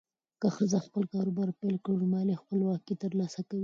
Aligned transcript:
که 0.41 0.47
ښځه 0.55 0.79
خپل 0.87 1.03
کاروبار 1.13 1.49
پیل 1.59 1.75
کړي، 1.85 1.95
نو 1.99 2.05
مالي 2.13 2.35
خپلواکي 2.41 2.95
ترلاسه 3.03 3.41
کوي. 3.49 3.59